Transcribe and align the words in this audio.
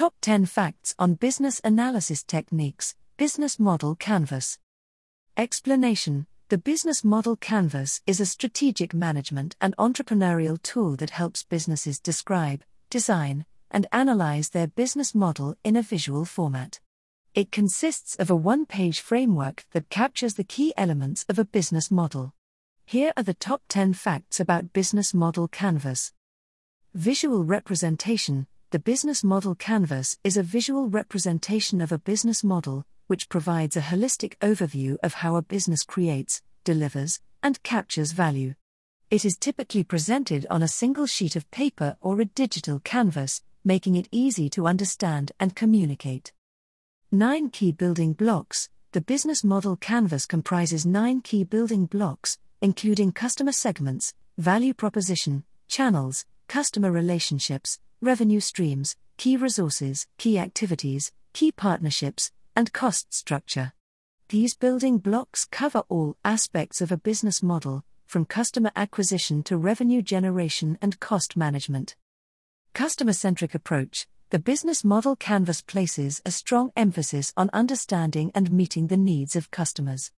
Top 0.00 0.14
10 0.22 0.46
Facts 0.46 0.94
on 0.98 1.12
Business 1.12 1.60
Analysis 1.62 2.22
Techniques, 2.22 2.94
Business 3.18 3.58
Model 3.58 3.94
Canvas. 3.94 4.58
Explanation 5.36 6.26
The 6.48 6.56
Business 6.56 7.04
Model 7.04 7.36
Canvas 7.36 8.00
is 8.06 8.18
a 8.18 8.24
strategic 8.24 8.94
management 8.94 9.56
and 9.60 9.76
entrepreneurial 9.76 10.56
tool 10.62 10.96
that 10.96 11.10
helps 11.10 11.42
businesses 11.42 12.00
describe, 12.00 12.64
design, 12.88 13.44
and 13.70 13.86
analyze 13.92 14.48
their 14.48 14.68
business 14.68 15.14
model 15.14 15.58
in 15.64 15.76
a 15.76 15.82
visual 15.82 16.24
format. 16.24 16.80
It 17.34 17.52
consists 17.52 18.16
of 18.16 18.30
a 18.30 18.34
one 18.34 18.64
page 18.64 19.00
framework 19.00 19.66
that 19.72 19.90
captures 19.90 20.32
the 20.32 20.44
key 20.44 20.72
elements 20.78 21.26
of 21.28 21.38
a 21.38 21.44
business 21.44 21.90
model. 21.90 22.32
Here 22.86 23.12
are 23.18 23.22
the 23.22 23.34
top 23.34 23.60
10 23.68 23.92
facts 23.92 24.40
about 24.40 24.72
Business 24.72 25.12
Model 25.12 25.46
Canvas. 25.46 26.14
Visual 26.94 27.44
representation 27.44 28.46
The 28.72 28.78
Business 28.78 29.24
Model 29.24 29.56
Canvas 29.56 30.16
is 30.22 30.36
a 30.36 30.44
visual 30.44 30.88
representation 30.88 31.80
of 31.80 31.90
a 31.90 31.98
business 31.98 32.44
model, 32.44 32.84
which 33.08 33.28
provides 33.28 33.76
a 33.76 33.80
holistic 33.80 34.36
overview 34.38 34.96
of 35.02 35.14
how 35.14 35.34
a 35.34 35.42
business 35.42 35.82
creates, 35.82 36.40
delivers, 36.62 37.18
and 37.42 37.60
captures 37.64 38.12
value. 38.12 38.54
It 39.10 39.24
is 39.24 39.36
typically 39.36 39.82
presented 39.82 40.46
on 40.48 40.62
a 40.62 40.68
single 40.68 41.06
sheet 41.06 41.34
of 41.34 41.50
paper 41.50 41.96
or 42.00 42.20
a 42.20 42.26
digital 42.26 42.78
canvas, 42.78 43.42
making 43.64 43.96
it 43.96 44.06
easy 44.12 44.48
to 44.50 44.68
understand 44.68 45.32
and 45.40 45.56
communicate. 45.56 46.32
9 47.10 47.50
Key 47.50 47.72
Building 47.72 48.12
Blocks 48.12 48.68
The 48.92 49.00
business 49.00 49.42
model 49.42 49.74
canvas 49.74 50.26
comprises 50.26 50.86
nine 50.86 51.22
key 51.22 51.42
building 51.42 51.86
blocks, 51.86 52.38
including 52.60 53.10
customer 53.10 53.50
segments, 53.50 54.14
value 54.38 54.74
proposition, 54.74 55.42
channels, 55.66 56.24
customer 56.50 56.90
relationships, 56.90 57.78
revenue 58.00 58.40
streams, 58.40 58.96
key 59.16 59.36
resources, 59.36 60.08
key 60.18 60.36
activities, 60.36 61.12
key 61.32 61.52
partnerships, 61.52 62.32
and 62.56 62.72
cost 62.72 63.14
structure. 63.14 63.72
These 64.30 64.56
building 64.56 64.98
blocks 64.98 65.44
cover 65.44 65.84
all 65.88 66.16
aspects 66.24 66.80
of 66.80 66.90
a 66.90 66.96
business 66.96 67.40
model, 67.40 67.84
from 68.04 68.24
customer 68.24 68.72
acquisition 68.74 69.44
to 69.44 69.56
revenue 69.56 70.02
generation 70.02 70.76
and 70.82 70.98
cost 70.98 71.36
management. 71.36 71.94
Customer 72.74 73.12
centric 73.12 73.54
approach 73.54 74.08
the 74.30 74.40
business 74.40 74.82
model 74.82 75.14
canvas 75.14 75.62
places 75.62 76.20
a 76.26 76.32
strong 76.32 76.72
emphasis 76.74 77.32
on 77.36 77.50
understanding 77.52 78.32
and 78.34 78.50
meeting 78.50 78.88
the 78.88 78.96
needs 78.96 79.36
of 79.36 79.52
customers. 79.52 80.10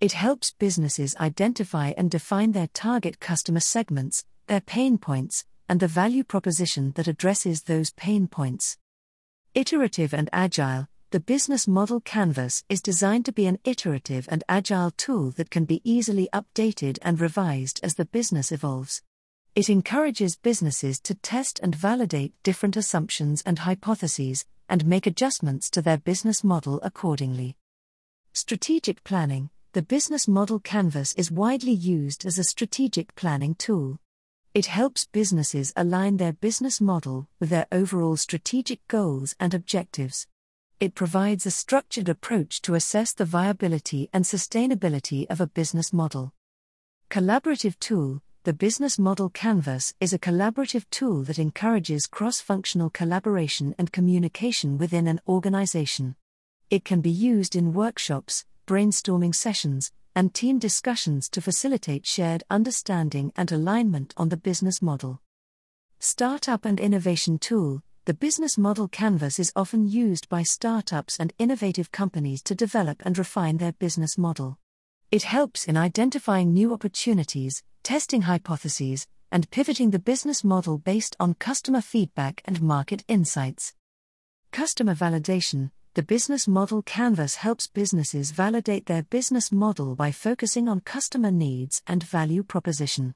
It 0.00 0.12
helps 0.12 0.50
businesses 0.50 1.14
identify 1.20 1.92
and 1.96 2.10
define 2.10 2.50
their 2.52 2.70
target 2.74 3.20
customer 3.20 3.60
segments, 3.60 4.24
their 4.48 4.60
pain 4.60 4.98
points, 4.98 5.44
and 5.68 5.80
the 5.80 5.88
value 5.88 6.24
proposition 6.24 6.92
that 6.96 7.08
addresses 7.08 7.62
those 7.62 7.92
pain 7.92 8.28
points. 8.28 8.78
Iterative 9.54 10.12
and 10.12 10.28
agile, 10.32 10.88
the 11.10 11.20
business 11.20 11.66
model 11.66 12.00
canvas 12.00 12.64
is 12.68 12.82
designed 12.82 13.24
to 13.24 13.32
be 13.32 13.46
an 13.46 13.58
iterative 13.64 14.28
and 14.30 14.44
agile 14.48 14.90
tool 14.90 15.30
that 15.32 15.50
can 15.50 15.64
be 15.64 15.80
easily 15.84 16.28
updated 16.32 16.98
and 17.00 17.20
revised 17.20 17.80
as 17.82 17.94
the 17.94 18.04
business 18.04 18.52
evolves. 18.52 19.02
It 19.54 19.70
encourages 19.70 20.36
businesses 20.36 21.00
to 21.00 21.14
test 21.14 21.60
and 21.62 21.74
validate 21.74 22.34
different 22.42 22.76
assumptions 22.76 23.42
and 23.46 23.60
hypotheses, 23.60 24.44
and 24.68 24.84
make 24.84 25.06
adjustments 25.06 25.70
to 25.70 25.80
their 25.80 25.96
business 25.96 26.44
model 26.44 26.80
accordingly. 26.82 27.56
Strategic 28.32 29.02
planning 29.02 29.48
The 29.72 29.80
business 29.80 30.28
model 30.28 30.58
canvas 30.58 31.14
is 31.14 31.30
widely 31.30 31.72
used 31.72 32.26
as 32.26 32.38
a 32.38 32.44
strategic 32.44 33.14
planning 33.14 33.54
tool. 33.54 33.98
It 34.56 34.64
helps 34.64 35.04
businesses 35.04 35.74
align 35.76 36.16
their 36.16 36.32
business 36.32 36.80
model 36.80 37.28
with 37.38 37.50
their 37.50 37.66
overall 37.70 38.16
strategic 38.16 38.80
goals 38.88 39.36
and 39.38 39.52
objectives. 39.52 40.26
It 40.80 40.94
provides 40.94 41.44
a 41.44 41.50
structured 41.50 42.08
approach 42.08 42.62
to 42.62 42.74
assess 42.74 43.12
the 43.12 43.26
viability 43.26 44.08
and 44.14 44.24
sustainability 44.24 45.26
of 45.28 45.42
a 45.42 45.46
business 45.46 45.92
model. 45.92 46.32
Collaborative 47.10 47.78
tool 47.78 48.22
the 48.44 48.54
Business 48.54 48.98
Model 48.98 49.28
Canvas 49.28 49.92
is 50.00 50.14
a 50.14 50.18
collaborative 50.18 50.86
tool 50.88 51.22
that 51.24 51.38
encourages 51.38 52.06
cross 52.06 52.40
functional 52.40 52.88
collaboration 52.88 53.74
and 53.76 53.92
communication 53.92 54.78
within 54.78 55.06
an 55.06 55.20
organization. 55.28 56.16
It 56.70 56.82
can 56.82 57.02
be 57.02 57.10
used 57.10 57.56
in 57.56 57.74
workshops, 57.74 58.46
brainstorming 58.66 59.34
sessions, 59.34 59.92
and 60.16 60.32
team 60.32 60.58
discussions 60.58 61.28
to 61.28 61.42
facilitate 61.42 62.06
shared 62.06 62.42
understanding 62.50 63.30
and 63.36 63.52
alignment 63.52 64.14
on 64.16 64.30
the 64.30 64.36
business 64.36 64.80
model. 64.80 65.20
Startup 65.98 66.64
and 66.64 66.80
Innovation 66.80 67.38
Tool 67.38 67.82
The 68.06 68.14
Business 68.14 68.56
Model 68.56 68.88
Canvas 68.88 69.38
is 69.38 69.52
often 69.54 69.86
used 69.86 70.30
by 70.30 70.42
startups 70.42 71.20
and 71.20 71.34
innovative 71.38 71.92
companies 71.92 72.42
to 72.44 72.54
develop 72.54 73.02
and 73.04 73.18
refine 73.18 73.58
their 73.58 73.72
business 73.72 74.16
model. 74.16 74.58
It 75.10 75.24
helps 75.24 75.66
in 75.66 75.76
identifying 75.76 76.54
new 76.54 76.72
opportunities, 76.72 77.62
testing 77.82 78.22
hypotheses, 78.22 79.06
and 79.30 79.50
pivoting 79.50 79.90
the 79.90 79.98
business 79.98 80.42
model 80.42 80.78
based 80.78 81.14
on 81.20 81.34
customer 81.34 81.82
feedback 81.82 82.40
and 82.46 82.62
market 82.62 83.04
insights. 83.06 83.74
Customer 84.50 84.94
validation 84.94 85.72
The 85.96 86.02
business 86.02 86.46
model 86.46 86.82
canvas 86.82 87.36
helps 87.36 87.68
businesses 87.68 88.30
validate 88.30 88.84
their 88.84 89.04
business 89.04 89.50
model 89.50 89.96
by 89.96 90.12
focusing 90.12 90.68
on 90.68 90.80
customer 90.80 91.30
needs 91.30 91.80
and 91.86 92.02
value 92.02 92.42
proposition. 92.42 93.14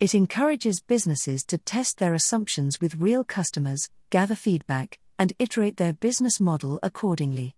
It 0.00 0.12
encourages 0.12 0.80
businesses 0.80 1.44
to 1.44 1.56
test 1.56 1.98
their 1.98 2.14
assumptions 2.14 2.80
with 2.80 2.96
real 2.96 3.22
customers, 3.22 3.88
gather 4.10 4.34
feedback, 4.34 4.98
and 5.20 5.34
iterate 5.38 5.76
their 5.76 5.92
business 5.92 6.40
model 6.40 6.80
accordingly. 6.82 7.54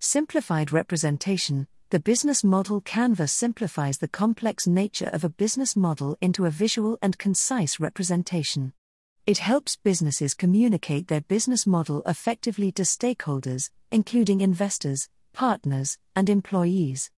Simplified 0.00 0.72
representation 0.72 1.68
the 1.90 2.00
business 2.00 2.42
model 2.42 2.80
canvas 2.80 3.30
simplifies 3.32 3.98
the 3.98 4.08
complex 4.08 4.66
nature 4.66 5.10
of 5.12 5.22
a 5.22 5.28
business 5.28 5.76
model 5.76 6.18
into 6.20 6.46
a 6.46 6.50
visual 6.50 6.98
and 7.00 7.16
concise 7.16 7.78
representation. 7.78 8.72
It 9.26 9.38
helps 9.38 9.76
businesses 9.76 10.34
communicate 10.34 11.08
their 11.08 11.22
business 11.22 11.66
model 11.66 12.02
effectively 12.04 12.70
to 12.72 12.82
stakeholders, 12.82 13.70
including 13.94 14.40
investors, 14.40 15.08
partners, 15.32 15.98
and 16.16 16.28
employees. 16.28 17.12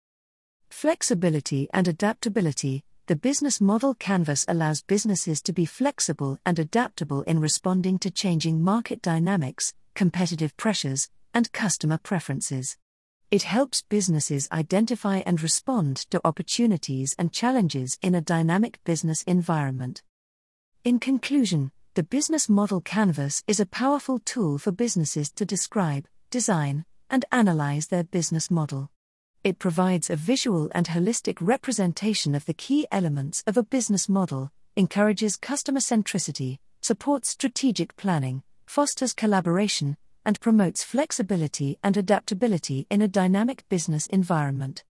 Flexibility 0.69 1.69
and 1.73 1.87
adaptability 1.87 2.83
The 3.07 3.15
business 3.15 3.61
model 3.61 3.93
canvas 3.93 4.43
allows 4.49 4.81
businesses 4.81 5.41
to 5.43 5.53
be 5.53 5.65
flexible 5.65 6.37
and 6.45 6.59
adaptable 6.59 7.21
in 7.21 7.39
responding 7.39 7.97
to 7.99 8.11
changing 8.11 8.61
market 8.61 9.01
dynamics, 9.01 9.73
competitive 9.93 10.57
pressures, 10.57 11.09
and 11.33 11.49
customer 11.53 11.97
preferences. 11.97 12.75
It 13.31 13.43
helps 13.43 13.83
businesses 13.83 14.49
identify 14.51 15.19
and 15.19 15.41
respond 15.41 15.95
to 16.09 16.19
opportunities 16.25 17.15
and 17.17 17.31
challenges 17.31 17.97
in 18.01 18.15
a 18.15 18.21
dynamic 18.33 18.83
business 18.83 19.23
environment. 19.23 20.03
In 20.83 20.99
conclusion, 20.99 21.71
the 21.93 22.03
Business 22.03 22.49
Model 22.49 22.81
Canvas 22.81 23.43
is 23.47 23.61
a 23.61 23.65
powerful 23.65 24.19
tool 24.19 24.57
for 24.57 24.73
businesses 24.73 25.31
to 25.31 25.45
describe, 25.45 26.05
design, 26.35 26.83
and 27.09 27.23
analyze 27.31 27.87
their 27.87 28.03
business 28.03 28.51
model. 28.51 28.89
It 29.45 29.57
provides 29.57 30.09
a 30.09 30.17
visual 30.17 30.69
and 30.75 30.85
holistic 30.85 31.37
representation 31.39 32.35
of 32.35 32.43
the 32.45 32.53
key 32.53 32.85
elements 32.91 33.41
of 33.47 33.55
a 33.55 33.63
business 33.63 34.09
model, 34.09 34.51
encourages 34.75 35.37
customer 35.37 35.79
centricity, 35.79 36.57
supports 36.81 37.29
strategic 37.29 37.95
planning, 37.95 38.43
fosters 38.65 39.13
collaboration, 39.13 39.95
and 40.25 40.37
promotes 40.41 40.83
flexibility 40.83 41.79
and 41.81 41.95
adaptability 41.95 42.85
in 42.89 43.01
a 43.01 43.07
dynamic 43.07 43.63
business 43.69 44.05
environment. 44.07 44.83